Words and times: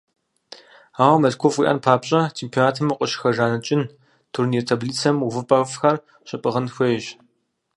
Ауэ 1.03 1.17
мылъкуфӀ 1.21 1.57
уиӀэн 1.59 1.79
папщӀэ, 1.85 2.21
чемпионатым 2.37 2.87
укъыщыхэжаныкӀын, 2.93 3.83
турнир 4.33 4.63
таблицэм 4.69 5.17
увыпӀэфӀхэр 5.27 5.97
щыпӀыгъын 6.27 6.67
хуейщ. 6.73 7.05